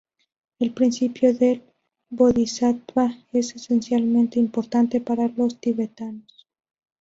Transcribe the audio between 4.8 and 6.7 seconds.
para los tibetanos.